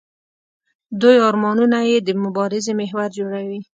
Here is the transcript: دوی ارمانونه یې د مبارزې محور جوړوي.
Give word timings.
دوی 1.01 1.15
ارمانونه 1.27 1.79
یې 1.89 1.97
د 2.01 2.09
مبارزې 2.23 2.71
محور 2.79 3.09
جوړوي. 3.17 3.59